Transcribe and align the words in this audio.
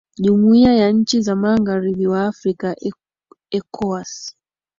jumuiya 0.17 0.73
ya 0.75 0.91
nchi 0.91 1.21
za 1.21 1.35
magharibi 1.35 2.07
wa 2.07 2.25
afrika 2.25 2.75
ecowas 3.51 4.35